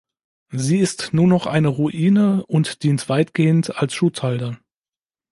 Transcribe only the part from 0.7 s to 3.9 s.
ist nur noch eine Ruine und dient weitgehend